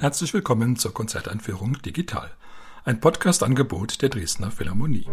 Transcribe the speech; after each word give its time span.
Herzlich 0.00 0.32
willkommen 0.32 0.76
zur 0.76 0.94
Konzerteinführung 0.94 1.82
Digital, 1.82 2.30
ein 2.84 3.00
Podcast-Angebot 3.00 4.00
der 4.00 4.08
Dresdner 4.08 4.52
Philharmonie. 4.52 5.08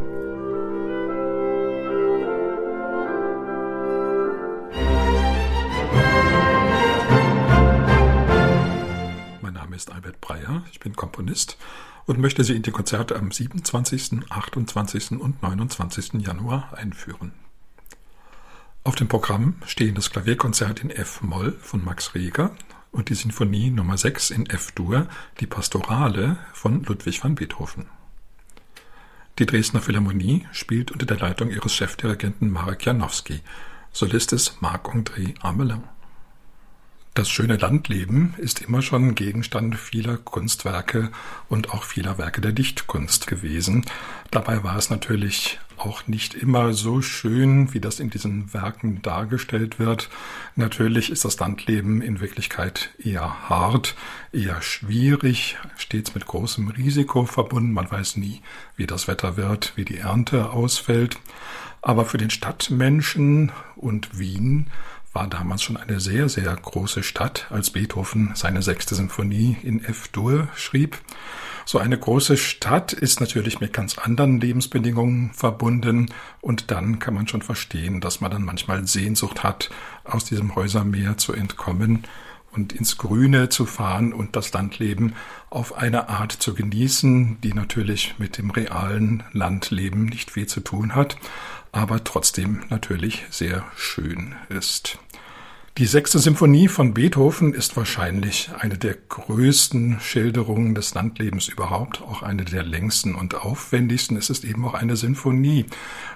Mein 9.42 9.54
Name 9.56 9.76
ist 9.76 9.92
Albert 9.92 10.22
Breyer, 10.22 10.64
ich 10.72 10.80
bin 10.80 10.96
Komponist 10.96 11.58
und 12.06 12.20
möchte 12.20 12.44
Sie 12.44 12.56
in 12.56 12.62
die 12.62 12.70
Konzerte 12.70 13.16
am 13.16 13.32
27., 13.32 14.30
28. 14.30 15.14
und 15.14 15.42
29. 15.42 16.14
Januar 16.24 16.78
einführen. 16.78 17.32
Auf 18.84 18.94
dem 18.94 19.08
Programm 19.08 19.56
stehen 19.66 19.96
das 19.96 20.12
Klavierkonzert 20.12 20.82
in 20.82 20.92
F-Moll 20.92 21.54
von 21.54 21.84
Max 21.84 22.14
Reger 22.14 22.52
und 22.96 23.10
die 23.10 23.16
Sinfonie 23.16 23.72
Nummer 23.72 23.98
6 23.98 24.32
in 24.32 24.46
F-Dur, 24.50 25.08
die 25.42 25.48
Pastorale 25.48 26.38
von 26.54 26.84
Ludwig 26.84 27.24
van 27.24 27.36
Beethoven. 27.36 27.88
Die 29.38 29.46
Dresdner 29.46 29.82
Philharmonie 29.82 30.48
spielt 30.54 30.92
unter 30.92 31.06
der 31.06 31.18
Leitung 31.18 31.50
ihres 31.50 31.76
Chefdirigenten 31.76 32.50
Marek 32.50 32.86
Janowski. 32.86 33.42
Solist 33.92 34.32
ist 34.32 34.62
Marc-André 34.62 35.36
Amelin. 35.42 35.84
Das 37.16 37.30
schöne 37.30 37.58
Landleben 37.58 38.34
ist 38.38 38.62
immer 38.62 38.82
schon 38.82 39.14
Gegenstand 39.14 39.76
vieler 39.76 40.18
Kunstwerke 40.18 41.12
und 41.50 41.72
auch 41.72 41.84
vieler 41.84 42.18
Werke 42.18 42.40
der 42.40 42.54
Dichtkunst 42.54 43.28
gewesen. 43.28 43.86
Dabei 44.32 44.64
war 44.64 44.78
es 44.78 44.90
natürlich 44.90 45.60
auch 45.86 46.08
nicht 46.08 46.34
immer 46.34 46.74
so 46.74 47.02
schön, 47.02 47.74
wie 47.74 47.80
das 47.80 48.00
in 48.00 48.10
diesen 48.10 48.54
Werken 48.54 49.02
dargestellt 49.02 49.80
wird. 49.80 50.10
Natürlich 50.56 51.12
ist 51.12 51.26
das 51.26 51.40
Landleben 51.40 52.02
in 52.02 52.20
Wirklichkeit 52.20 52.90
eher 52.98 53.50
hart, 53.50 53.96
eher 54.32 54.62
schwierig, 54.62 55.58
stets 55.78 56.16
mit 56.16 56.26
großem 56.26 56.70
Risiko 56.70 57.26
verbunden. 57.26 57.72
Man 57.72 57.90
weiß 57.90 58.18
nie, 58.18 58.42
wie 58.76 58.88
das 58.88 59.08
Wetter 59.08 59.38
wird, 59.38 59.74
wie 59.76 59.86
die 59.86 59.98
Ernte 59.98 60.50
ausfällt. 60.50 61.18
Aber 61.82 62.06
für 62.06 62.18
den 62.18 62.32
Stadtmenschen 62.32 63.52
und 63.76 64.18
Wien 64.18 64.68
war 65.14 65.28
damals 65.28 65.64
schon 65.64 65.78
eine 65.78 66.00
sehr, 66.00 66.28
sehr 66.28 66.54
große 66.54 67.04
Stadt, 67.04 67.48
als 67.50 67.70
Beethoven 67.70 68.32
seine 68.36 68.62
sechste 68.62 68.96
Symphonie 68.96 69.56
in 69.64 69.84
F-Dur 69.84 70.50
schrieb. 70.56 70.98
So 71.68 71.80
eine 71.80 71.98
große 71.98 72.38
Stadt 72.38 72.94
ist 72.94 73.20
natürlich 73.20 73.60
mit 73.60 73.74
ganz 73.74 73.98
anderen 73.98 74.40
Lebensbedingungen 74.40 75.32
verbunden 75.34 76.14
und 76.40 76.70
dann 76.70 77.00
kann 77.00 77.16
man 77.16 77.28
schon 77.28 77.42
verstehen, 77.42 78.02
dass 78.02 78.22
man 78.22 78.30
dann 78.30 78.46
manchmal 78.46 78.86
Sehnsucht 78.86 79.42
hat, 79.42 79.72
aus 80.04 80.26
diesem 80.26 80.54
Häusermeer 80.54 81.18
zu 81.18 81.34
entkommen 81.34 82.04
und 82.52 82.74
ins 82.74 82.98
Grüne 82.98 83.50
zu 83.50 83.66
fahren 83.66 84.14
und 84.14 84.36
das 84.36 84.54
Landleben 84.54 85.16
auf 85.50 85.76
eine 85.76 86.08
Art 86.08 86.32
zu 86.32 86.54
genießen, 86.54 87.42
die 87.42 87.54
natürlich 87.54 88.14
mit 88.20 88.38
dem 88.38 88.52
realen 88.52 89.24
Landleben 89.34 90.06
nicht 90.06 90.32
viel 90.32 90.46
zu 90.46 90.62
tun 90.62 90.94
hat, 90.94 91.18
aber 91.72 92.04
trotzdem 92.04 92.62
natürlich 92.70 93.26
sehr 93.32 93.66
schön 93.76 94.36
ist. 94.50 95.00
Die 95.78 95.88
sechste 95.88 96.20
Symphonie 96.20 96.70
von 96.70 96.94
Beethoven 96.94 97.54
ist 97.54 97.76
wahrscheinlich 97.76 98.50
eine 98.58 98.78
der 98.78 98.94
größten 98.94 100.00
Schilderungen 100.00 100.74
des 100.74 100.94
Landlebens 100.94 101.50
überhaupt, 101.50 102.02
auch 102.02 102.24
eine 102.24 102.46
der 102.46 102.64
längsten 102.64 103.14
und 103.14 103.36
aufwendigsten. 103.36 104.16
Es 104.16 104.30
ist 104.30 104.46
eben 104.46 104.64
auch 104.64 104.74
eine 104.74 104.96
Sinfonie. 104.96 105.66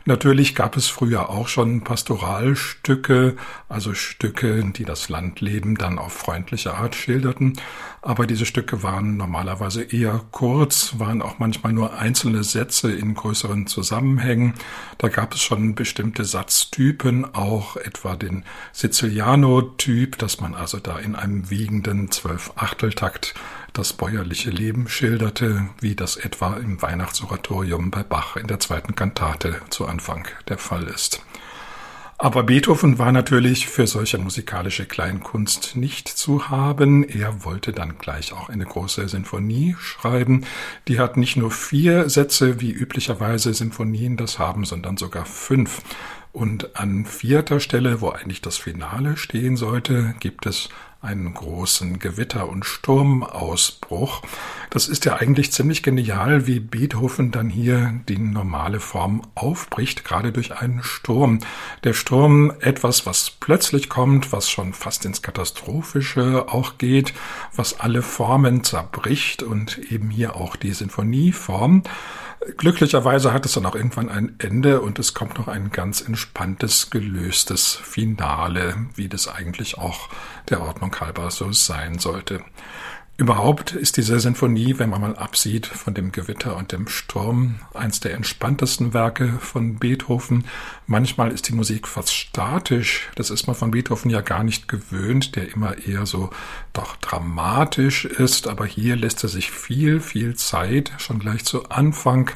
Natürlich 0.06 0.56
gab 0.56 0.78
es 0.78 0.88
früher 0.88 1.30
auch 1.30 1.50
schon 1.50 1.82
Pastoralstücke, 1.82 3.36
also 3.68 3.94
Stücke, 3.94 4.64
die 4.64 4.86
das 4.86 5.10
Landleben 5.10 5.76
dann 5.76 6.00
auf 6.00 6.14
freundliche 6.14 6.76
Art 6.76 6.96
schilderten. 6.96 7.60
Aber 8.02 8.26
diese 8.28 8.46
Stücke 8.46 8.82
waren 8.82 9.18
normalerweise 9.18 9.84
eher 9.84 10.22
kurz, 10.32 10.94
waren 11.00 11.22
auch 11.22 11.38
manchmal 11.38 11.74
nur 11.74 12.00
einzelne 12.00 12.46
Sätze 12.46 12.94
in 12.94 13.14
größeren 13.14 13.68
Zusammenhängen. 13.68 14.54
Da 15.00 15.10
gab 15.10 15.34
es 15.34 15.42
schon 15.42 15.76
bestimmte 15.76 16.24
Satztypen, 16.24 17.36
auch 17.36 17.76
etwa 17.76 18.16
den 18.16 18.46
Siziliano 18.72 19.49
Piano-Typ, 19.50 20.18
dass 20.20 20.40
man 20.40 20.54
also 20.54 20.78
da 20.78 21.00
in 21.00 21.16
einem 21.16 21.50
wiegenden 21.50 22.12
Zwölf-Achteltakt 22.12 23.34
das 23.74 23.94
bäuerliche 23.94 24.52
Leben 24.52 24.88
schilderte, 24.88 25.70
wie 25.82 25.96
das 25.96 26.18
etwa 26.18 26.58
im 26.58 26.82
Weihnachtsoratorium 26.82 27.90
bei 27.90 28.04
Bach 28.04 28.36
in 28.36 28.46
der 28.48 28.60
zweiten 28.60 28.94
Kantate 28.94 29.62
zu 29.70 29.88
Anfang 29.88 30.28
der 30.50 30.60
Fall 30.60 30.84
ist. 30.84 31.24
Aber 32.22 32.44
Beethoven 32.44 33.00
war 33.00 33.14
natürlich 33.14 33.68
für 33.68 33.88
solche 33.88 34.18
musikalische 34.18 34.86
Kleinkunst 34.86 35.78
nicht 35.78 36.10
zu 36.10 36.50
haben. 36.50 37.08
Er 37.08 37.46
wollte 37.46 37.72
dann 37.72 37.98
gleich 37.98 38.34
auch 38.34 38.50
eine 38.50 38.66
große 38.66 39.08
Sinfonie 39.08 39.78
schreiben. 39.80 40.44
Die 40.90 41.00
hat 41.00 41.16
nicht 41.16 41.38
nur 41.38 41.50
vier 41.50 42.10
Sätze, 42.10 42.60
wie 42.60 42.72
üblicherweise 42.72 43.54
Sinfonien 43.54 44.18
das 44.18 44.38
haben, 44.38 44.66
sondern 44.66 44.98
sogar 44.98 45.26
fünf. 45.26 45.82
Und 46.32 46.76
an 46.76 47.06
vierter 47.06 47.60
Stelle, 47.60 48.02
wo 48.02 48.10
eigentlich 48.10 48.42
das 48.42 48.58
Finale 48.58 49.18
stehen 49.18 49.58
sollte, 49.58 50.14
gibt 50.20 50.46
es 50.46 50.70
einen 51.02 51.34
großen 51.34 52.00
Gewitter- 52.00 52.50
und 52.50 52.66
Sturmausbruch. 52.66 54.22
Das 54.70 54.90
ist 54.90 55.06
ja 55.06 55.16
eigentlich 55.16 55.52
ziemlich 55.54 55.82
genial, 55.82 56.46
wie 56.46 56.60
Beethoven 56.60 57.32
dann 57.32 57.50
hier 57.50 58.02
die 58.10 58.18
normale 58.18 58.82
Form 58.82 59.22
aufbricht, 59.34 60.04
gerade 60.04 60.34
durch 60.34 60.58
einen 60.58 60.84
Sturm. 60.84 61.40
Der 61.86 61.94
Sturm 61.94 62.52
etwas, 62.60 63.06
was 63.06 63.30
plötzlich 63.32 63.88
kommt, 63.88 64.34
was 64.34 64.50
schon 64.50 64.74
fast 64.74 65.06
ins 65.06 65.22
Katastrophische 65.22 66.48
auch 66.50 66.78
geht, 66.78 67.14
was 67.56 67.80
alle 67.80 68.02
Formen 68.02 68.66
zerbricht 68.66 69.42
und 69.42 69.78
eben 69.78 70.10
hier 70.10 70.36
auch 70.36 70.58
die 70.58 70.74
Sinfonieform. 70.74 71.84
Glücklicherweise 72.58 73.34
hat 73.34 73.46
es 73.46 73.54
dann 73.54 73.66
auch 73.66 73.76
irgendwann 73.76 74.10
ein 74.10 74.36
Ende 74.40 74.82
und 74.82 74.98
es 74.98 75.14
kommt 75.14 75.38
noch 75.38 75.48
ein 75.48 75.72
ganz 75.72 76.02
entspanntes, 76.02 76.90
gelöstes 76.90 77.76
Finale, 77.76 78.88
wie 78.96 79.10
das 79.10 79.28
eigentlich 79.28 79.78
auch 79.78 80.10
der 80.50 80.62
Ordnung 80.62 80.98
halber 81.00 81.32
so 81.32 81.52
sein 81.52 82.00
sollte. 82.00 82.42
Überhaupt 83.20 83.74
ist 83.74 83.98
diese 83.98 84.18
Sinfonie, 84.18 84.80
wenn 84.80 84.90
man 84.90 85.02
mal 85.02 85.18
absieht 85.18 85.68
von 85.68 85.94
dem 85.94 86.14
Gewitter 86.14 86.56
und 86.56 86.72
dem 86.72 86.88
Sturm, 86.88 87.60
eins 87.74 88.00
der 88.00 88.14
entspanntesten 88.14 88.94
Werke 88.94 89.34
von 89.42 89.76
Beethoven. 89.76 90.46
Manchmal 90.88 91.34
ist 91.34 91.50
die 91.50 91.54
Musik 91.54 91.86
fast 91.86 92.16
statisch. 92.16 93.10
Das 93.16 93.30
ist 93.30 93.46
man 93.46 93.58
von 93.58 93.72
Beethoven 93.72 94.10
ja 94.10 94.22
gar 94.22 94.46
nicht 94.46 94.70
gewöhnt, 94.70 95.36
der 95.36 95.54
immer 95.54 95.78
eher 95.80 96.06
so 96.06 96.30
doch 96.72 96.96
dramatisch 96.96 98.06
ist. 98.06 98.48
Aber 98.48 98.66
hier 98.66 98.96
lässt 98.96 99.22
er 99.22 99.30
sich 99.30 99.52
viel, 99.52 100.00
viel 100.00 100.38
Zeit, 100.38 100.94
schon 100.98 101.20
gleich 101.20 101.44
zu 101.44 101.68
Anfang 101.68 102.32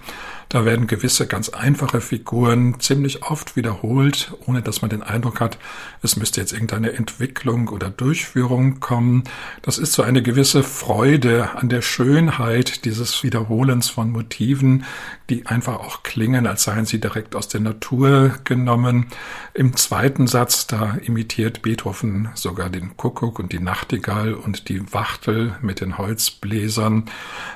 da 0.54 0.66
werden 0.66 0.86
gewisse 0.86 1.26
ganz 1.26 1.50
einfache 1.50 2.00
Figuren 2.00 2.80
ziemlich 2.80 3.24
oft 3.24 3.56
wiederholt, 3.56 4.36
ohne 4.46 4.62
dass 4.62 4.84
man 4.84 4.90
den 4.92 5.02
Eindruck 5.02 5.40
hat, 5.40 5.58
es 6.04 6.16
müsste 6.16 6.42
jetzt 6.42 6.54
irgendeine 6.54 6.94
Entwicklung 6.94 7.70
oder 7.70 7.90
Durchführung 7.90 8.80
kommen. 8.80 9.24
Das 9.64 9.80
ist 9.80 9.94
so 9.94 10.04
eine 10.04 10.22
gewisse 10.22 10.62
Freude 10.62 11.56
an 11.56 11.70
der 11.70 11.82
Schönheit 11.82 12.86
dieses 12.86 13.24
Wiederholens 13.24 13.90
von 13.90 14.12
Motiven, 14.12 14.86
die 15.28 15.48
einfach 15.48 15.80
auch 15.80 16.04
klingen, 16.04 16.46
als 16.46 16.66
seien 16.66 16.86
sie 16.86 17.00
direkt 17.00 17.36
aus 17.36 17.48
der 17.48 17.62
Natur 17.62 18.36
genommen. 18.44 19.08
Im 19.56 19.76
zweiten 19.76 20.28
Satz, 20.28 20.68
da 20.68 20.98
imitiert 21.02 21.64
Beethoven 21.64 22.30
sogar 22.36 22.70
den 22.70 22.96
Kuckuck 22.96 23.40
und 23.40 23.54
die 23.54 23.60
Nachtigall 23.60 24.36
und 24.36 24.70
die 24.70 24.94
Wachtel 24.94 25.56
mit 25.62 25.82
den 25.82 25.98
Holzbläsern. 25.98 27.06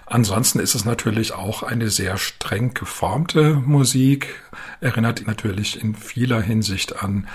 Ansonsten 0.07 0.59
ist 0.59 0.73
es 0.73 0.83
natürlich 0.83 1.33
auch 1.33 1.61
eine 1.61 1.91
sehr 1.91 2.17
streng 2.17 2.73
geformte 2.87 3.61
Musik, 3.65 4.41
erinnert 4.79 5.27
natürlich 5.27 5.83
in 5.83 5.93
vieler 5.93 6.41
Hinsicht 6.41 7.03
an 7.03 7.27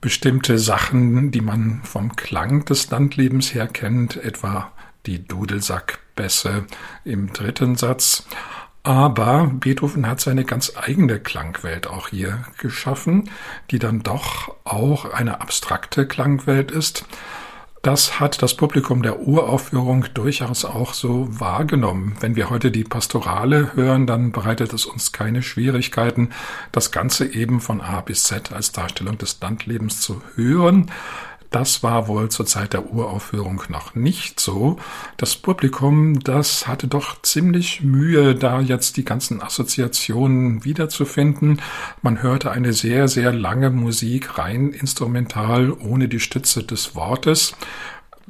bestimmte 0.00 0.56
Sachen, 0.56 1.32
die 1.32 1.40
man 1.40 1.80
vom 1.82 2.14
Klang 2.14 2.64
des 2.64 2.90
Landlebens 2.90 3.52
her 3.54 3.66
kennt, 3.66 4.16
etwa 4.16 4.70
die 5.04 5.26
Dudelsackbässe 5.26 6.66
im 7.04 7.32
dritten 7.32 7.74
Satz. 7.74 8.24
Aber 8.84 9.50
Beethoven 9.52 10.06
hat 10.06 10.20
seine 10.20 10.44
ganz 10.44 10.72
eigene 10.76 11.18
Klangwelt 11.18 11.88
auch 11.88 12.08
hier 12.08 12.44
geschaffen, 12.58 13.28
die 13.72 13.80
dann 13.80 14.04
doch 14.04 14.54
auch 14.62 15.12
eine 15.12 15.40
abstrakte 15.40 16.06
Klangwelt 16.06 16.70
ist. 16.70 17.04
Das 17.84 18.18
hat 18.18 18.40
das 18.40 18.54
Publikum 18.54 19.02
der 19.02 19.20
Uraufführung 19.20 20.06
durchaus 20.14 20.64
auch 20.64 20.94
so 20.94 21.28
wahrgenommen. 21.38 22.16
Wenn 22.18 22.34
wir 22.34 22.48
heute 22.48 22.70
die 22.70 22.82
Pastorale 22.82 23.76
hören, 23.76 24.06
dann 24.06 24.32
bereitet 24.32 24.72
es 24.72 24.86
uns 24.86 25.12
keine 25.12 25.42
Schwierigkeiten, 25.42 26.30
das 26.72 26.92
Ganze 26.92 27.26
eben 27.26 27.60
von 27.60 27.82
A 27.82 28.00
bis 28.00 28.24
Z 28.24 28.52
als 28.52 28.72
Darstellung 28.72 29.18
des 29.18 29.38
Landlebens 29.38 30.00
zu 30.00 30.22
hören. 30.34 30.90
Das 31.54 31.84
war 31.84 32.08
wohl 32.08 32.30
zur 32.30 32.46
Zeit 32.46 32.72
der 32.72 32.92
Uraufführung 32.92 33.62
noch 33.68 33.94
nicht 33.94 34.40
so. 34.40 34.76
Das 35.16 35.36
Publikum, 35.36 36.18
das 36.18 36.66
hatte 36.66 36.88
doch 36.88 37.22
ziemlich 37.22 37.80
Mühe, 37.80 38.34
da 38.34 38.58
jetzt 38.58 38.96
die 38.96 39.04
ganzen 39.04 39.40
Assoziationen 39.40 40.64
wiederzufinden. 40.64 41.62
Man 42.02 42.20
hörte 42.24 42.50
eine 42.50 42.72
sehr, 42.72 43.06
sehr 43.06 43.32
lange 43.32 43.70
Musik 43.70 44.36
rein 44.36 44.72
instrumental 44.72 45.70
ohne 45.70 46.08
die 46.08 46.18
Stütze 46.18 46.64
des 46.64 46.96
Wortes. 46.96 47.54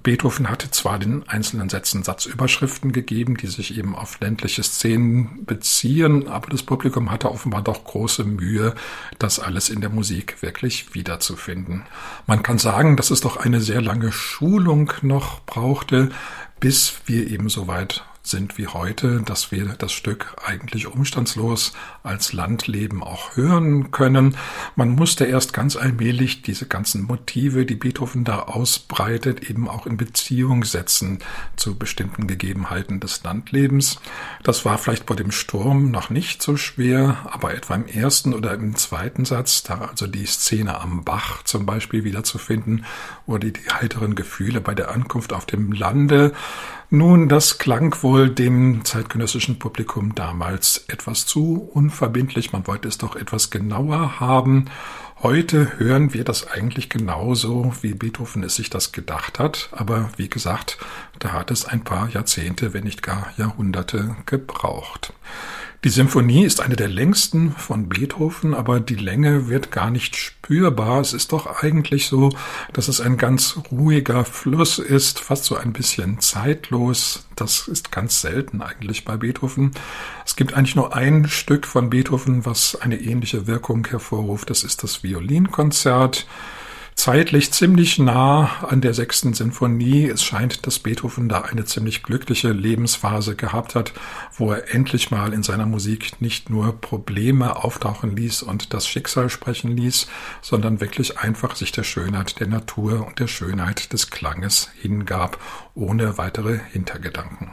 Beethoven 0.03 0.51
hatte 0.51 0.71
zwar 0.71 0.99
den 0.99 1.29
einzelnen 1.29 1.69
Sätzen 1.69 2.03
Satzüberschriften 2.03 2.93
gegeben, 2.93 3.37
die 3.37 3.47
sich 3.47 3.79
eben 3.79 3.95
auf 3.95 4.21
ländliche 4.21 4.63
Szenen 4.63 5.45
beziehen, 5.45 6.29
aber 6.29 6.51
das 6.51 6.63
Publikum 6.63 7.11
hatte 7.11 7.31
offenbar 7.31 7.63
doch 7.63 7.85
große 7.85 8.25
Mühe, 8.25 8.75
das 9.19 9.39
alles 9.39 9.71
in 9.71 9.81
der 9.81 9.91
Musik 9.91 10.43
wirklich 10.43 10.95
wiederzufinden. 10.95 11.85
Man 12.27 12.43
kann 12.43 12.59
sagen, 12.59 12.97
dass 12.97 13.11
es 13.11 13.21
doch 13.21 13.37
eine 13.37 13.61
sehr 13.61 13.81
lange 13.81 14.13
Schulung 14.13 14.93
noch 15.03 15.41
brauchte, 15.45 16.11
bis 16.61 17.01
wir 17.07 17.29
eben 17.29 17.49
so 17.49 17.67
weit 17.67 18.05
sind 18.27 18.57
wie 18.57 18.67
heute, 18.67 19.21
dass 19.23 19.53
wir 19.53 19.67
das 19.79 19.93
Stück 19.93 20.35
eigentlich 20.45 20.87
umstandslos 20.87 21.75
als 22.03 22.33
Landleben 22.33 23.03
auch 23.03 23.37
hören 23.37 23.91
können. 23.91 24.37
Man 24.77 24.91
musste 24.91 25.27
erst 25.27 25.53
ganz 25.53 25.77
allmählich 25.77 26.41
diese 26.41 26.67
ganzen 26.67 27.03
Motive, 27.03 27.67
die 27.67 27.75
Beethoven 27.75 28.25
da 28.25 28.41
ausbreitet, 28.41 29.49
eben 29.49 29.69
auch 29.69 29.87
in 29.87 29.99
Beziehung 29.99 30.65
setzen 30.65 31.19
zu 31.57 31.77
bestimmten 31.77 32.27
Gegebenheiten 32.27 32.99
des 32.99 33.23
Landlebens. 33.23 34.01
Das 34.43 34.65
war 34.65 34.79
vielleicht 34.79 35.05
bei 35.05 35.15
dem 35.15 35.31
Sturm 35.31 35.91
noch 35.91 36.09
nicht 36.09 36.43
so 36.43 36.57
schwer, 36.57 37.19
aber 37.31 37.55
etwa 37.55 37.75
im 37.75 37.87
ersten 37.87 38.33
oder 38.33 38.55
im 38.55 38.75
zweiten 38.75 39.27
Satz, 39.27 39.63
da 39.65 39.83
also 39.83 40.07
die 40.07 40.27
Szene 40.27 40.81
am 40.81 41.05
Bach 41.05 41.43
zum 41.43 41.67
Beispiel 41.67 42.05
wiederzufinden 42.05 42.87
oder 43.27 43.51
die 43.51 43.71
heiteren 43.71 44.15
Gefühle 44.15 44.63
bei 44.63 44.75
der 44.75 44.91
Ankunft 44.91 45.35
auf 45.35 45.45
dem 45.45 45.73
Lande, 45.73 46.33
nun, 46.91 47.29
das 47.29 47.59
klang 47.59 47.95
wohl 48.03 48.31
dem 48.31 48.85
zeitgenössischen 48.85 49.59
Publikum 49.59 50.15
damals 50.15 50.85
etwas 50.89 51.27
zu 51.27 51.69
unverbindlich. 51.73 52.53
Man 52.53 52.67
wollte 52.67 52.89
es 52.89 52.99
doch 52.99 53.17
etwas 53.17 53.51
genauer 53.51 54.21
haben. 54.21 54.67
Heute 55.23 55.79
hören 55.79 56.13
wir 56.13 56.25
das 56.25 56.47
eigentlich 56.47 56.91
genauso, 56.91 57.73
wie 57.81 57.95
Beethoven 57.95 58.43
es 58.43 58.57
sich 58.57 58.69
das 58.71 58.93
gedacht 58.93 59.39
hat. 59.39 59.71
Aber 59.73 60.11
wie 60.17 60.29
gesagt, 60.29 60.79
da 61.19 61.33
hat 61.33 61.51
es 61.51 61.65
ein 61.65 61.83
paar 61.83 62.09
Jahrzehnte, 62.11 62.75
wenn 62.75 62.85
nicht 62.85 63.03
gar 63.03 63.33
Jahrhunderte 63.37 64.17
gebraucht. 64.27 65.15
Die 65.85 65.91
Symphonie 65.91 66.47
ist 66.47 66.63
eine 66.63 66.77
der 66.77 66.89
längsten 66.89 67.53
von 67.53 67.91
Beethoven, 67.91 68.55
aber 68.55 68.81
die 68.81 68.95
Länge 68.95 69.51
wird 69.51 69.71
gar 69.71 69.91
nicht 69.91 70.17
spürbar. 70.17 71.03
Es 71.03 71.13
ist 71.13 71.33
doch 71.33 71.63
eigentlich 71.63 72.07
so, 72.07 72.31
dass 72.73 72.89
es 72.89 73.03
ein 73.03 73.19
ganz 73.19 73.59
ruhiger 73.71 74.25
Fluss 74.25 74.79
ist, 74.79 75.21
fast 75.21 75.45
so 75.45 75.57
ein 75.57 75.75
bisschen 75.75 76.21
zeitlos. 76.21 77.27
Das 77.37 77.69
ist 77.69 77.93
ganz 77.93 78.23
selten 78.23 78.63
eigentlich 78.63 79.05
bei 79.05 79.19
Beethoven. 79.19 79.73
Es 80.25 80.37
gibt 80.37 80.55
eigentlich 80.55 80.75
nur 80.75 80.97
ein 80.97 81.29
Stück 81.29 81.67
von 81.67 81.91
Beethoven, 81.91 82.47
was 82.47 82.77
eine 82.77 82.99
ähnliche 82.99 83.47
Wirkung 83.47 83.87
hervorruft. 83.87 84.49
Das 84.49 84.65
ist 84.65 84.85
das 84.85 85.03
Violinkonzert 85.03 86.27
zeitlich 86.95 87.53
ziemlich 87.53 87.99
nah 87.99 88.51
an 88.63 88.81
der 88.81 88.95
sechsten 88.95 89.35
Sinfonie. 89.35 90.09
Es 90.09 90.23
scheint, 90.23 90.67
dass 90.67 90.79
Beethoven 90.79 91.29
da 91.29 91.43
eine 91.43 91.65
ziemlich 91.65 92.03
glückliche 92.03 92.53
Lebensphase 92.53 93.37
gehabt 93.37 93.75
hat, 93.75 93.93
wo 94.37 94.53
er 94.53 94.75
endlich 94.75 95.11
mal 95.11 95.33
in 95.33 95.43
seiner 95.43 95.67
Musik 95.67 96.21
nicht 96.21 96.51
nur 96.51 96.81
Probleme 96.81 97.57
auftauchen 97.65 98.17
ließ 98.17 98.43
und 98.43 98.73
das 98.73 98.87
Schicksal 98.87 99.29
sprechen 99.29 99.77
ließ, 99.77 100.07
sondern 100.41 100.81
wirklich 100.81 101.19
einfach 101.19 101.57
sich 101.57 101.73
der 101.73 101.85
Schönheit 101.85 102.41
der 102.41 102.49
Natur 102.49 103.07
und 103.07 103.19
der 103.19 103.29
Schönheit 103.29 103.93
des 103.93 104.11
Klanges 104.11 104.71
hingab, 104.81 105.39
ohne 105.75 106.19
weitere 106.19 106.59
Hintergedanken. 106.73 107.51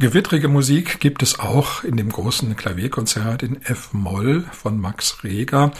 Gewittrige 0.00 0.46
Musik 0.46 1.00
gibt 1.00 1.24
es 1.24 1.40
auch 1.40 1.82
in 1.82 1.96
dem 1.96 2.10
großen 2.10 2.54
Klavierkonzert 2.54 3.42
in 3.42 3.60
F-Moll 3.60 4.44
von 4.52 4.78
Max 4.78 5.24
Reger. 5.24 5.72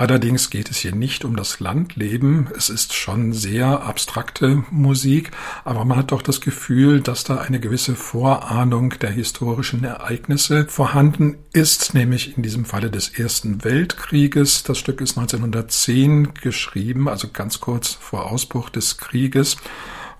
Allerdings 0.00 0.48
geht 0.48 0.70
es 0.70 0.78
hier 0.78 0.94
nicht 0.94 1.26
um 1.26 1.36
das 1.36 1.60
Landleben. 1.60 2.48
Es 2.56 2.70
ist 2.70 2.94
schon 2.94 3.34
sehr 3.34 3.82
abstrakte 3.82 4.64
Musik, 4.70 5.30
aber 5.62 5.84
man 5.84 5.98
hat 5.98 6.12
doch 6.12 6.22
das 6.22 6.40
Gefühl, 6.40 7.02
dass 7.02 7.24
da 7.24 7.36
eine 7.36 7.60
gewisse 7.60 7.94
Vorahnung 7.96 8.94
der 9.02 9.10
historischen 9.10 9.84
Ereignisse 9.84 10.64
vorhanden 10.64 11.36
ist, 11.52 11.92
nämlich 11.92 12.34
in 12.38 12.42
diesem 12.42 12.64
Falle 12.64 12.90
des 12.90 13.10
Ersten 13.10 13.62
Weltkrieges. 13.62 14.62
Das 14.62 14.78
Stück 14.78 15.02
ist 15.02 15.18
1910 15.18 16.32
geschrieben, 16.32 17.06
also 17.06 17.28
ganz 17.30 17.60
kurz 17.60 17.92
vor 17.92 18.30
Ausbruch 18.30 18.70
des 18.70 18.96
Krieges. 18.96 19.58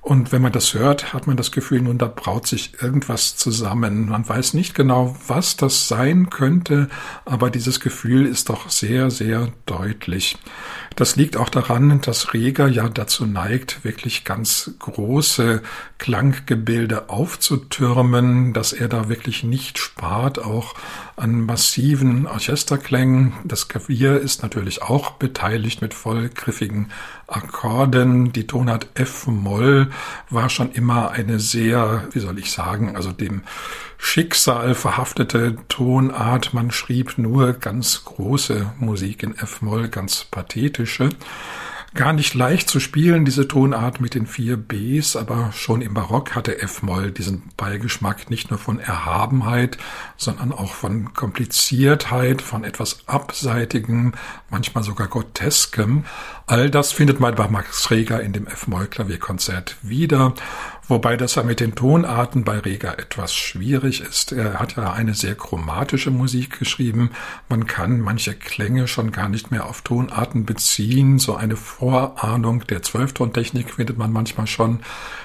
Und 0.03 0.33
wenn 0.33 0.41
man 0.41 0.53
das 0.53 0.73
hört, 0.73 1.13
hat 1.13 1.27
man 1.27 1.37
das 1.37 1.53
Gefühl, 1.53 1.83
nun 1.83 1.99
da 1.99 2.07
braut 2.07 2.47
sich 2.47 2.83
irgendwas 2.83 3.37
zusammen. 3.37 4.09
Man 4.09 4.27
weiß 4.27 4.55
nicht 4.55 4.75
genau, 4.75 5.15
was 5.27 5.59
das 5.59 5.89
sein 5.89 6.31
könnte, 6.31 6.89
aber 7.27 7.51
dieses 7.51 7.81
Gefühl 7.81 8.25
ist 8.25 8.49
doch 8.49 8.71
sehr, 8.71 9.11
sehr 9.11 9.49
deutlich. 9.67 10.39
Das 10.97 11.17
liegt 11.17 11.37
auch 11.37 11.51
daran, 11.51 12.01
dass 12.01 12.33
Reger 12.33 12.67
ja 12.67 12.89
dazu 12.89 13.27
neigt, 13.27 13.85
wirklich 13.85 14.25
ganz 14.25 14.73
große 14.79 15.63
Klanggebilde 15.99 17.11
aufzutürmen, 17.11 18.55
dass 18.55 18.73
er 18.73 18.89
da 18.89 19.11
wirklich 19.11 19.45
nicht 19.45 19.79
spart, 19.79 20.39
auch 20.39 20.75
an 21.17 21.43
massiven 21.43 22.27
Orchesterklängen. 22.27 23.35
Das 23.45 23.69
Klavier 23.69 24.19
ist 24.19 24.43
natürlich 24.43 24.83
auch 24.83 25.13
beteiligt 25.13 25.83
mit 25.83 25.93
vollgriffigen 25.93 26.91
Akkorden. 27.27 28.33
Die 28.33 28.47
Tonart 28.47 28.89
F-Moll 28.95 29.90
war 30.29 30.49
schon 30.49 30.73
immer 30.73 31.11
eine 31.11 31.41
sehr, 31.41 32.09
wie 32.13 32.21
soll 32.21 32.39
ich 32.39 32.53
sagen, 32.53 32.97
also 32.97 33.13
dem 33.13 33.43
Schicksal 33.99 34.75
verhaftete 34.75 35.57
Tonart. 35.69 36.55
Man 36.55 36.71
schrieb 36.71 37.19
nur 37.19 37.53
ganz 37.53 38.05
große 38.05 38.73
Musik 38.79 39.23
in 39.23 39.37
F-Moll, 39.37 39.89
ganz 39.89 40.25
pathetische. 40.25 41.11
Gar 41.93 42.13
nicht 42.13 42.35
leicht 42.35 42.71
zu 42.71 42.79
spielen, 42.79 43.25
diese 43.25 43.49
Tonart 43.49 44.01
mit 44.01 44.15
den 44.15 44.27
vier 44.27 44.57
Bs, 44.57 45.17
aber 45.17 45.51
schon 45.51 45.83
im 45.83 45.93
Barock 45.93 46.37
hatte 46.37 46.63
F-Moll 46.63 47.11
diesen 47.11 47.51
Beigeschmack 47.57 48.31
nicht 48.31 48.49
nur 48.51 48.61
von 48.61 48.79
Erhabenheit, 48.79 49.77
sondern 50.17 50.53
auch 50.53 50.73
von 50.73 51.15
Kompliziertheit, 51.15 52.43
von 52.43 52.63
etwas 52.63 53.09
Abseitigem, 53.09 54.13
manchmal 54.51 54.85
sogar 54.85 55.09
Groteskem. 55.09 56.05
All 56.47 56.71
das 56.71 56.93
findet 56.93 57.19
man 57.19 57.35
bei 57.35 57.49
Max 57.49 57.91
Reger 57.91 58.21
in 58.21 58.33
dem 58.33 58.47
F-Moll-Klavierkonzert 58.47 59.77
wieder 59.83 60.35
Wobei 60.91 61.17
das 61.17 61.37
ja 61.37 61.45
mit 61.45 61.61
den 61.61 61.77
Tonarten 61.77 62.43
bei 62.43 62.59
Reger 62.59 62.99
etwas 62.99 63.33
schwierig 63.33 64.01
ist. 64.01 64.33
Er 64.33 64.59
hat 64.59 64.75
ja 64.75 64.93
eine 64.93 65.15
sehr 65.15 65.37
chromatische 65.37 66.11
Musik 66.11 66.59
geschrieben. 66.59 67.11
Man 67.49 67.69
kann 67.69 68.01
manche 68.01 68.35
Klänge 68.35 68.89
schon 68.89 69.13
gar 69.13 69.29
nicht 69.29 69.53
mehr 69.53 69.67
auf 69.67 69.83
Tonarten 69.83 70.47
beziehen. 70.47 71.21
So 71.21 71.37
eine 71.37 71.55
Vorahnung 71.55 72.67
der 72.67 72.83
Zwölftontechnik 72.83 73.75
findet 73.75 73.99
man 73.99 74.13
manchmal 74.13 74.49
schon. 74.49 74.81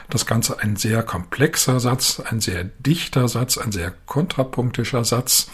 Das 0.07 0.27
Ganze 0.27 0.59
ein 0.59 0.75
sehr 0.75 1.01
komplexer 1.01 1.79
Satz, 1.79 2.19
ein 2.19 2.41
sehr 2.41 2.65
dichter 2.65 3.27
Satz, 3.27 3.57
ein 3.57 3.71
sehr 3.71 3.91
kontrapunktischer 4.05 5.03
Satz. 5.03 5.49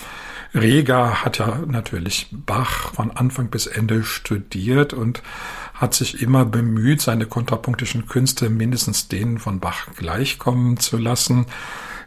Reger 0.54 1.24
hat 1.24 1.38
ja 1.38 1.60
natürlich 1.66 2.28
Bach 2.32 2.94
von 2.94 3.12
Anfang 3.12 3.50
bis 3.50 3.66
Ende 3.66 4.04
studiert 4.04 4.92
und 4.92 5.24
hat 5.82 5.96
sich 5.96 6.22
immer 6.22 6.46
bemüht, 6.46 7.02
seine 7.02 7.26
kontrapunktischen 7.26 8.06
Künste 8.06 8.52
mindestens 8.52 9.08
denen 9.08 9.40
von 9.40 9.60
Bach 9.60 9.88
gleichkommen 9.98 10.78
zu 10.78 10.98
lassen. 10.98 11.48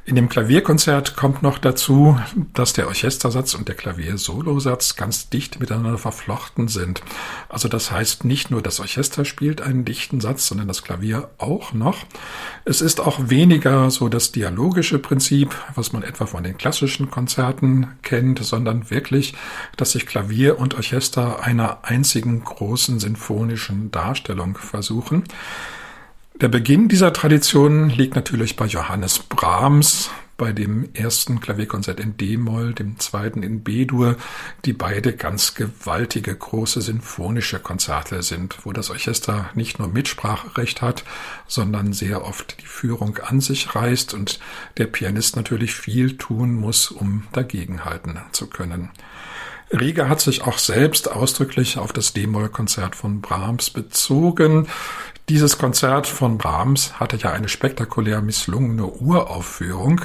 In 0.06 0.16
dem 0.16 0.28
Klavierkonzert 0.28 1.16
kommt 1.16 1.42
noch 1.42 1.56
dazu, 1.56 2.20
dass 2.52 2.74
der 2.74 2.88
Orchestersatz 2.88 3.54
und 3.54 3.68
der 3.68 3.74
Klavier-Solosatz 3.74 4.96
ganz 4.96 5.30
dicht 5.30 5.60
miteinander 5.60 5.96
verflochten 5.96 6.68
sind. 6.68 7.00
Also 7.48 7.68
das 7.68 7.90
heißt, 7.90 8.22
nicht 8.22 8.50
nur 8.50 8.60
das 8.60 8.80
Orchester 8.80 9.24
spielt 9.24 9.62
einen 9.62 9.86
dichten 9.86 10.20
Satz, 10.20 10.46
sondern 10.46 10.68
das 10.68 10.82
Klavier 10.82 11.30
auch 11.38 11.72
noch. 11.72 12.04
Es 12.66 12.82
ist 12.82 13.00
auch 13.00 13.30
weniger 13.30 13.90
so 13.90 14.10
das 14.10 14.30
dialogische 14.30 14.98
Prinzip, 14.98 15.54
was 15.74 15.94
man 15.94 16.02
etwa 16.02 16.26
von 16.26 16.44
den 16.44 16.58
klassischen 16.58 17.10
Konzerten 17.10 17.86
kennt, 18.02 18.44
sondern 18.44 18.90
wirklich, 18.90 19.32
dass 19.78 19.92
sich 19.92 20.04
Klavier 20.04 20.58
und 20.58 20.74
Orchester 20.74 21.42
einer 21.42 21.78
einzigen 21.82 22.44
großen 22.44 23.00
sinfonischen 23.00 23.90
Darstellung 23.90 24.58
versuchen. 24.58 25.24
Der 26.40 26.48
Beginn 26.48 26.88
dieser 26.88 27.12
Tradition 27.12 27.90
liegt 27.90 28.16
natürlich 28.16 28.56
bei 28.56 28.66
Johannes 28.66 29.20
Brahms, 29.20 30.10
bei 30.36 30.52
dem 30.52 30.88
ersten 30.92 31.40
Klavierkonzert 31.40 32.00
in 32.00 32.16
D-Moll, 32.16 32.74
dem 32.74 32.98
zweiten 32.98 33.44
in 33.44 33.62
B-Dur, 33.62 34.16
die 34.64 34.72
beide 34.72 35.12
ganz 35.14 35.54
gewaltige 35.54 36.34
große 36.34 36.80
sinfonische 36.80 37.60
Konzerte 37.60 38.24
sind, 38.24 38.66
wo 38.66 38.72
das 38.72 38.90
Orchester 38.90 39.48
nicht 39.54 39.78
nur 39.78 39.86
Mitspracherecht 39.86 40.82
hat, 40.82 41.04
sondern 41.46 41.92
sehr 41.92 42.24
oft 42.24 42.60
die 42.60 42.66
Führung 42.66 43.18
an 43.18 43.40
sich 43.40 43.72
reißt 43.72 44.12
und 44.12 44.40
der 44.76 44.86
Pianist 44.86 45.36
natürlich 45.36 45.76
viel 45.76 46.16
tun 46.16 46.52
muss, 46.52 46.90
um 46.90 47.28
dagegenhalten 47.30 48.18
zu 48.32 48.48
können. 48.48 48.90
Rieger 49.72 50.08
hat 50.08 50.20
sich 50.20 50.42
auch 50.42 50.58
selbst 50.58 51.10
ausdrücklich 51.10 51.78
auf 51.78 51.92
das 51.92 52.12
D-Moll-Konzert 52.12 52.94
von 52.94 53.20
Brahms 53.20 53.70
bezogen. 53.70 54.68
Dieses 55.30 55.56
Konzert 55.56 56.06
von 56.06 56.36
Brahms 56.36 57.00
hatte 57.00 57.16
ja 57.16 57.32
eine 57.32 57.48
spektakulär 57.48 58.20
misslungene 58.20 58.84
Uraufführung. 58.84 60.02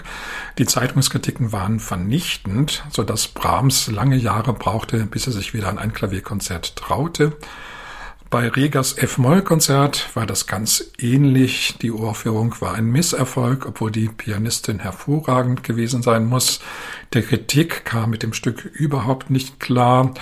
Die 0.57 0.65
Zeitungskritiken 0.65 1.51
waren 1.51 1.81
vernichtend, 1.81 2.85
so 2.89 3.03
dass 3.03 3.27
Brahms 3.27 3.87
lange 3.87 4.15
Jahre 4.15 4.53
brauchte, 4.53 5.05
bis 5.05 5.27
er 5.27 5.33
sich 5.33 5.53
wieder 5.53 5.67
an 5.67 5.77
ein 5.77 5.91
Klavierkonzert 5.91 6.77
traute. 6.77 7.35
Bei 8.29 8.47
Regers 8.47 8.95
F-Moll-Konzert 8.95 10.15
war 10.15 10.27
das 10.27 10.45
ganz 10.45 10.91
ähnlich. 10.99 11.75
Die 11.81 11.91
Uraufführung 11.91 12.55
war 12.61 12.75
ein 12.75 12.85
Misserfolg, 12.85 13.65
obwohl 13.65 13.91
die 13.91 14.07
Pianistin 14.07 14.79
hervorragend 14.79 15.63
gewesen 15.63 16.03
sein 16.03 16.27
muss. 16.27 16.61
Der 17.13 17.23
Kritik 17.23 17.85
kam 17.85 18.11
mit 18.11 18.21
dem 18.21 18.33
Stück 18.33 18.63
überhaupt 18.63 19.31
nicht 19.31 19.59
klar. 19.59 20.13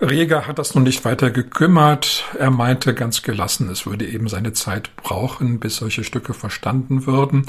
Reger 0.00 0.46
hat 0.46 0.60
das 0.60 0.74
nun 0.76 0.84
nicht 0.84 1.04
weiter 1.04 1.30
gekümmert. 1.30 2.24
Er 2.38 2.50
meinte 2.50 2.94
ganz 2.94 3.22
gelassen, 3.22 3.68
es 3.68 3.84
würde 3.84 4.06
eben 4.06 4.28
seine 4.28 4.52
Zeit 4.52 4.94
brauchen, 4.96 5.58
bis 5.58 5.76
solche 5.76 6.04
Stücke 6.04 6.34
verstanden 6.34 7.06
würden. 7.06 7.46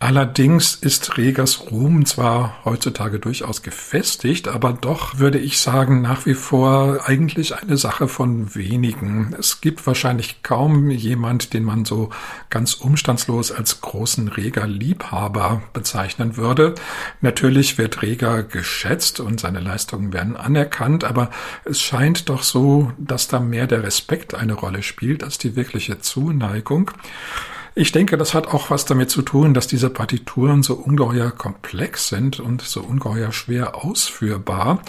Allerdings 0.00 0.74
ist 0.74 1.16
Regers 1.16 1.70
Ruhm 1.70 2.04
zwar 2.04 2.62
heutzutage 2.64 3.18
durchaus 3.18 3.62
gefestigt, 3.62 4.48
aber 4.48 4.72
doch 4.72 5.18
würde 5.18 5.38
ich 5.38 5.58
sagen, 5.58 6.02
nach 6.02 6.26
wie 6.26 6.34
vor 6.34 7.08
eigentlich 7.08 7.56
eine 7.56 7.78
Sache 7.78 8.06
von 8.06 8.54
wenigen. 8.54 9.34
Es 9.38 9.62
gibt 9.62 9.86
wahrscheinlich 9.86 10.42
kaum 10.42 10.90
jemand, 10.90 11.54
den 11.54 11.64
man 11.64 11.84
so 11.86 12.10
ganz 12.50 12.74
umstandslos 12.74 13.50
als 13.50 13.80
großen 13.80 14.28
Reger-Liebhaber 14.28 15.62
bezeichnen 15.72 16.36
würde. 16.36 16.74
Natürlich 17.22 17.78
wird 17.78 18.02
Reger 18.02 18.42
geschätzt 18.42 19.20
und 19.20 19.40
seine 19.40 19.60
Leistungen 19.60 20.12
werden 20.12 20.36
anerkannt, 20.36 21.04
aber 21.04 21.30
es 21.64 21.80
scheint 21.80 22.28
doch 22.28 22.42
so, 22.42 22.92
dass 22.98 23.28
da 23.28 23.40
mehr 23.40 23.66
der 23.66 23.84
Respekt 23.84 24.34
eine 24.34 24.54
Rolle 24.54 24.82
spielt 24.82 25.24
als 25.24 25.38
die 25.38 25.56
wirkliche 25.56 26.00
Zuneigung. 26.00 26.90
Ich 27.76 27.90
denke, 27.90 28.16
das 28.16 28.34
hat 28.34 28.46
auch 28.46 28.70
was 28.70 28.84
damit 28.84 29.10
zu 29.10 29.20
tun, 29.22 29.52
dass 29.52 29.66
diese 29.66 29.90
Partituren 29.90 30.62
so 30.62 30.74
ungeheuer 30.74 31.32
komplex 31.32 32.06
sind 32.06 32.38
und 32.38 32.62
so 32.62 32.80
ungeheuer 32.80 33.32
schwer 33.32 33.74
ausführbar. 33.74 34.80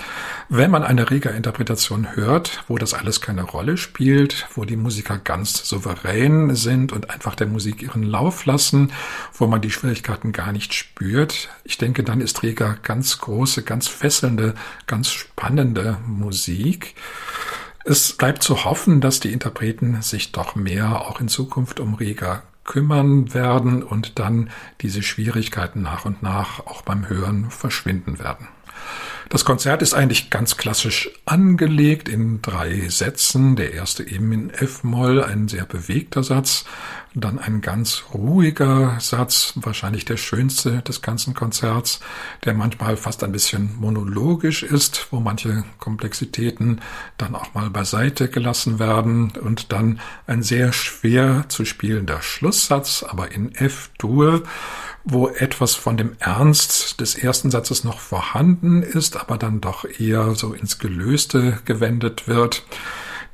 Wenn 0.49 0.69
man 0.69 0.83
eine 0.83 1.09
Reger-Interpretation 1.09 2.15
hört, 2.15 2.63
wo 2.67 2.77
das 2.77 2.93
alles 2.93 3.21
keine 3.21 3.41
Rolle 3.41 3.77
spielt, 3.77 4.47
wo 4.53 4.65
die 4.65 4.75
Musiker 4.75 5.17
ganz 5.17 5.67
souverän 5.67 6.53
sind 6.53 6.93
und 6.93 7.09
einfach 7.09 7.33
der 7.33 7.47
Musik 7.47 7.81
ihren 7.81 8.03
Lauf 8.03 8.45
lassen, 8.45 8.91
wo 9.33 9.47
man 9.47 9.61
die 9.61 9.71
Schwierigkeiten 9.71 10.31
gar 10.31 10.51
nicht 10.51 10.75
spürt, 10.75 11.49
ich 11.63 11.79
denke, 11.79 12.03
dann 12.03 12.21
ist 12.21 12.43
Reger 12.43 12.77
ganz 12.83 13.17
große, 13.17 13.63
ganz 13.63 13.87
fesselnde, 13.87 14.53
ganz 14.85 15.09
spannende 15.09 15.97
Musik. 16.05 16.93
Es 17.83 18.13
bleibt 18.13 18.43
zu 18.43 18.63
hoffen, 18.63 19.01
dass 19.01 19.19
die 19.19 19.33
Interpreten 19.33 20.03
sich 20.03 20.31
doch 20.31 20.53
mehr 20.53 21.01
auch 21.01 21.19
in 21.19 21.29
Zukunft 21.29 21.79
um 21.79 21.95
Reger 21.95 22.43
kümmern 22.65 23.33
werden 23.33 23.83
und 23.83 24.19
dann 24.19 24.49
diese 24.81 25.01
Schwierigkeiten 25.01 25.81
nach 25.81 26.05
und 26.05 26.21
nach 26.21 26.59
auch 26.65 26.81
beim 26.81 27.07
Hören 27.07 27.49
verschwinden 27.51 28.19
werden. 28.19 28.47
Das 29.29 29.43
Konzert 29.43 29.81
ist 29.81 29.93
eigentlich 29.93 30.29
ganz 30.29 30.55
klassisch 30.55 31.09
angelegt 31.25 32.07
in 32.07 32.41
drei 32.41 32.87
Sätzen. 32.89 33.55
Der 33.55 33.73
erste 33.73 34.03
eben 34.07 34.31
in 34.31 34.49
F-Moll, 34.51 35.23
ein 35.23 35.47
sehr 35.47 35.65
bewegter 35.65 36.23
Satz. 36.23 36.65
Dann 37.15 37.39
ein 37.39 37.61
ganz 37.61 38.03
ruhiger 38.13 38.97
Satz, 38.99 39.53
wahrscheinlich 39.55 40.05
der 40.05 40.17
schönste 40.17 40.81
des 40.81 41.01
ganzen 41.01 41.33
Konzerts, 41.33 42.01
der 42.43 42.53
manchmal 42.53 42.97
fast 42.97 43.23
ein 43.23 43.31
bisschen 43.31 43.75
monologisch 43.79 44.63
ist, 44.63 45.07
wo 45.11 45.21
manche 45.21 45.63
Komplexitäten 45.79 46.81
dann 47.17 47.35
auch 47.35 47.53
mal 47.53 47.69
beiseite 47.69 48.29
gelassen 48.29 48.79
werden. 48.79 49.31
Und 49.41 49.71
dann 49.71 49.99
ein 50.27 50.43
sehr 50.43 50.71
schwer 50.71 51.45
zu 51.47 51.65
spielender 51.65 52.21
Schlusssatz, 52.21 53.03
aber 53.07 53.31
in 53.31 53.55
F-Dur 53.55 54.43
wo 55.05 55.29
etwas 55.29 55.75
von 55.75 55.97
dem 55.97 56.13
Ernst 56.19 56.99
des 56.99 57.15
ersten 57.15 57.51
Satzes 57.51 57.83
noch 57.83 57.99
vorhanden 57.99 58.81
ist, 58.81 59.17
aber 59.17 59.37
dann 59.37 59.61
doch 59.61 59.85
eher 59.85 60.33
so 60.33 60.53
ins 60.53 60.79
Gelöste 60.79 61.59
gewendet 61.65 62.27
wird. 62.27 62.63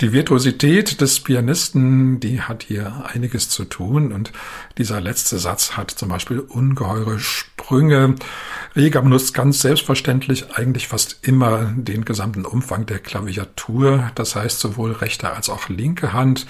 Die 0.01 0.13
Virtuosität 0.13 0.99
des 0.99 1.19
Pianisten, 1.19 2.19
die 2.19 2.41
hat 2.41 2.63
hier 2.63 3.05
einiges 3.13 3.49
zu 3.49 3.65
tun 3.65 4.11
und 4.11 4.31
dieser 4.79 4.99
letzte 4.99 5.37
Satz 5.37 5.73
hat 5.77 5.91
zum 5.91 6.09
Beispiel 6.09 6.39
ungeheure 6.39 7.19
Sprünge. 7.19 8.15
Reger 8.75 9.03
benutzt 9.03 9.35
ganz 9.35 9.59
selbstverständlich 9.59 10.55
eigentlich 10.55 10.87
fast 10.87 11.19
immer 11.21 11.71
den 11.75 12.03
gesamten 12.03 12.45
Umfang 12.45 12.87
der 12.87 12.97
Klaviatur, 12.97 14.09
das 14.15 14.35
heißt 14.35 14.59
sowohl 14.59 14.93
rechte 14.93 15.33
als 15.33 15.49
auch 15.49 15.69
linke 15.69 16.13
Hand, 16.13 16.47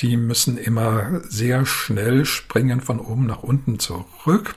die 0.00 0.18
müssen 0.18 0.58
immer 0.58 1.22
sehr 1.26 1.64
schnell 1.64 2.26
springen 2.26 2.82
von 2.82 3.00
oben 3.00 3.24
nach 3.24 3.42
unten 3.42 3.78
zurück 3.78 4.54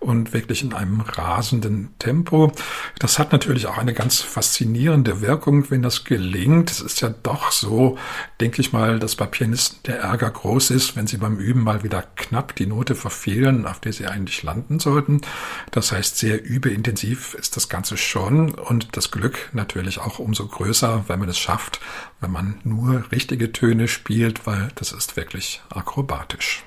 und 0.00 0.32
wirklich 0.32 0.62
in 0.62 0.72
einem 0.72 1.00
rasenden 1.00 1.94
Tempo. 1.98 2.52
Das 2.98 3.18
hat 3.18 3.32
natürlich 3.32 3.66
auch 3.66 3.78
eine 3.78 3.94
ganz 3.94 4.20
faszinierende 4.20 5.20
Wirkung, 5.20 5.70
wenn 5.70 5.82
das 5.82 6.04
gelingt. 6.04 6.70
Es 6.70 6.80
ist 6.80 7.00
ja 7.00 7.08
doch 7.22 7.52
so, 7.52 7.85
denke 8.40 8.60
ich 8.60 8.72
mal, 8.72 8.98
dass 8.98 9.16
bei 9.16 9.26
Pianisten 9.26 9.78
der 9.86 10.00
Ärger 10.00 10.30
groß 10.30 10.70
ist, 10.70 10.96
wenn 10.96 11.06
sie 11.06 11.18
beim 11.18 11.38
Üben 11.38 11.62
mal 11.62 11.82
wieder 11.82 12.04
knapp 12.16 12.54
die 12.56 12.66
Note 12.66 12.94
verfehlen, 12.94 13.66
auf 13.66 13.80
der 13.80 13.92
sie 13.92 14.06
eigentlich 14.06 14.42
landen 14.42 14.80
sollten. 14.80 15.20
Das 15.70 15.92
heißt, 15.92 16.18
sehr 16.18 16.44
übeintensiv 16.44 17.34
ist 17.34 17.56
das 17.56 17.68
Ganze 17.68 17.96
schon 17.96 18.54
und 18.54 18.96
das 18.96 19.10
Glück 19.10 19.50
natürlich 19.52 19.98
auch 19.98 20.18
umso 20.18 20.46
größer, 20.46 21.04
wenn 21.06 21.20
man 21.20 21.28
es 21.28 21.38
schafft, 21.38 21.80
wenn 22.20 22.32
man 22.32 22.60
nur 22.64 23.04
richtige 23.12 23.52
Töne 23.52 23.88
spielt, 23.88 24.46
weil 24.46 24.68
das 24.74 24.92
ist 24.92 25.16
wirklich 25.16 25.62
akrobatisch. 25.70 26.64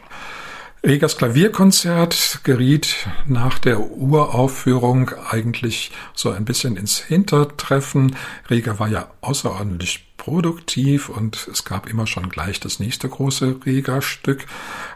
Regers 0.85 1.17
Klavierkonzert 1.17 2.39
geriet 2.45 3.09
nach 3.27 3.59
der 3.59 3.81
Uraufführung 3.81 5.11
eigentlich 5.29 5.91
so 6.13 6.29
ein 6.29 6.45
bisschen 6.45 6.77
ins 6.77 6.99
Hintertreffen. 6.99 8.15
Reger 8.49 8.79
war 8.79 8.87
ja 8.87 9.11
außerordentlich 9.19 10.08
produktiv 10.19 11.09
und 11.09 11.47
es 11.51 11.65
gab 11.65 11.89
immer 11.89 12.05
schon 12.05 12.29
gleich 12.29 12.59
das 12.59 12.79
nächste 12.79 13.09
große 13.09 13.61
Reger-Stück. 13.65 14.45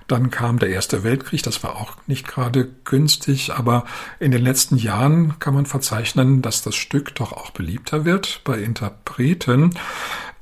Dann 0.07 0.29
kam 0.29 0.59
der 0.59 0.69
Erste 0.69 1.03
Weltkrieg, 1.03 1.41
das 1.41 1.63
war 1.63 1.77
auch 1.77 1.93
nicht 2.05 2.27
gerade 2.27 2.69
günstig, 2.83 3.51
aber 3.51 3.85
in 4.19 4.29
den 4.29 4.43
letzten 4.43 4.77
Jahren 4.77 5.39
kann 5.39 5.55
man 5.55 5.65
verzeichnen, 5.65 6.43
dass 6.43 6.61
das 6.61 6.75
Stück 6.75 7.15
doch 7.15 7.31
auch 7.31 7.49
beliebter 7.49 8.05
wird 8.05 8.41
bei 8.43 8.59
Interpreten. 8.59 9.73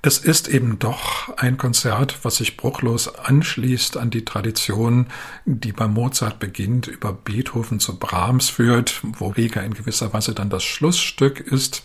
Es 0.03 0.17
ist 0.17 0.47
eben 0.47 0.79
doch 0.79 1.37
ein 1.37 1.57
Konzert, 1.57 2.17
was 2.23 2.37
sich 2.37 2.57
bruchlos 2.57 3.07
anschließt 3.07 3.97
an 3.97 4.09
die 4.09 4.25
Tradition, 4.25 5.05
die 5.45 5.73
bei 5.73 5.87
Mozart 5.87 6.39
beginnt, 6.39 6.87
über 6.87 7.13
Beethoven 7.13 7.79
zu 7.79 7.99
Brahms 7.99 8.49
führt, 8.49 9.01
wo 9.03 9.27
Reger 9.27 9.63
in 9.63 9.75
gewisser 9.75 10.11
Weise 10.11 10.33
dann 10.33 10.49
das 10.49 10.63
Schlussstück 10.63 11.39
ist. 11.39 11.83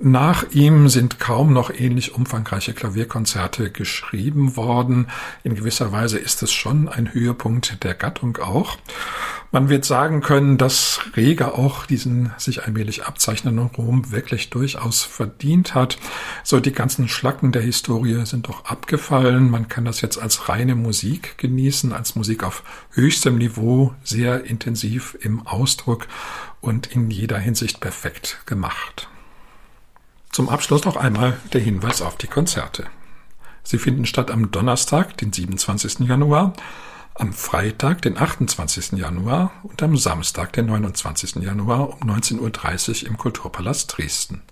Nach 0.00 0.44
ihm 0.52 0.88
sind 0.88 1.18
kaum 1.18 1.52
noch 1.52 1.70
ähnlich 1.70 2.14
umfangreiche 2.14 2.72
Klavierkonzerte 2.72 3.72
geschrieben 3.72 4.54
worden. 4.54 5.08
In 5.42 5.56
gewisser 5.56 5.90
Weise 5.90 6.18
ist 6.18 6.40
es 6.44 6.52
schon 6.52 6.88
ein 6.88 7.12
Höhepunkt 7.12 7.82
der 7.82 7.94
Gattung 7.94 8.36
auch. 8.36 8.76
Man 9.50 9.68
wird 9.68 9.84
sagen 9.84 10.20
können, 10.20 10.56
dass 10.56 11.00
Reger 11.16 11.58
auch 11.58 11.84
diesen 11.84 12.30
sich 12.36 12.62
allmählich 12.62 13.06
abzeichnenden 13.06 13.66
Ruhm 13.66 14.12
wirklich 14.12 14.50
durchaus 14.50 15.02
verdient 15.02 15.74
hat. 15.74 15.98
So 16.44 16.60
die 16.60 16.72
ganzen 16.72 17.08
Schlacken 17.08 17.50
der 17.50 17.62
Historie 17.62 18.24
sind 18.24 18.46
doch 18.46 18.66
abgefallen. 18.66 19.50
Man 19.50 19.66
kann 19.66 19.84
das 19.84 20.00
jetzt 20.00 20.18
als 20.18 20.48
reine 20.48 20.76
Musik 20.76 21.38
genießen, 21.38 21.92
als 21.92 22.14
Musik 22.14 22.44
auf 22.44 22.62
höchstem 22.92 23.36
Niveau, 23.36 23.94
sehr 24.04 24.44
intensiv 24.44 25.18
im 25.20 25.44
Ausdruck 25.44 26.06
und 26.60 26.86
in 26.86 27.10
jeder 27.10 27.38
Hinsicht 27.38 27.80
perfekt 27.80 28.42
gemacht. 28.46 29.08
Zum 30.30 30.48
Abschluss 30.48 30.84
noch 30.84 30.96
einmal 30.96 31.38
der 31.52 31.60
Hinweis 31.60 32.02
auf 32.02 32.16
die 32.16 32.26
Konzerte. 32.26 32.86
Sie 33.62 33.78
finden 33.78 34.06
statt 34.06 34.30
am 34.30 34.50
Donnerstag, 34.50 35.16
den 35.18 35.32
27. 35.32 36.00
Januar, 36.00 36.54
am 37.14 37.32
Freitag, 37.32 38.02
den 38.02 38.16
28. 38.16 38.92
Januar 38.92 39.50
und 39.62 39.82
am 39.82 39.96
Samstag, 39.96 40.52
den 40.52 40.66
29. 40.66 41.36
Januar 41.36 41.90
um 41.90 42.08
19.30 42.08 43.02
Uhr 43.02 43.08
im 43.08 43.18
Kulturpalast 43.18 43.96
Dresden. 43.96 44.42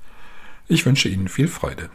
Ich 0.66 0.84
wünsche 0.84 1.08
Ihnen 1.08 1.28
viel 1.28 1.48
Freude. 1.48 1.90